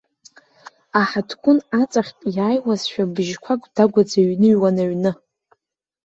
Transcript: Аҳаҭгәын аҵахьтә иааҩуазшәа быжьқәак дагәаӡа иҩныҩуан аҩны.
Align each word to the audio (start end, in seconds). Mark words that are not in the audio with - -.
Аҳаҭгәын 0.99 1.59
аҵахьтә 1.81 2.23
иааҩуазшәа 2.35 3.11
быжьқәак 3.13 3.61
дагәаӡа 3.75 4.19
иҩныҩуан 4.21 4.77
аҩны. 4.83 5.11